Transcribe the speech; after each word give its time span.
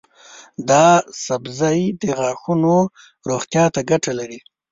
دا 0.69 0.87
سبزی 1.25 1.81
د 2.01 2.03
غاښونو 2.19 2.77
روغتیا 3.29 3.65
ته 3.73 3.81
ګټه 3.91 4.11
لري. 4.19 4.39